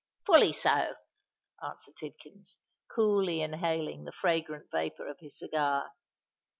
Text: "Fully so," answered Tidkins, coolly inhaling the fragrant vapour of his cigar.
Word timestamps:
"Fully 0.25 0.51
so," 0.51 0.95
answered 1.61 1.95
Tidkins, 1.97 2.57
coolly 2.89 3.43
inhaling 3.43 4.05
the 4.05 4.11
fragrant 4.11 4.71
vapour 4.71 5.07
of 5.07 5.19
his 5.19 5.37
cigar. 5.37 5.91